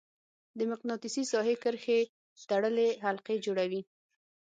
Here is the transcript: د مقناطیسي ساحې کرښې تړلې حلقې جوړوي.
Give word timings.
د 0.57 0.59
مقناطیسي 0.71 1.23
ساحې 1.31 1.55
کرښې 1.63 1.99
تړلې 2.49 2.89
حلقې 3.05 3.35
جوړوي. 3.45 3.81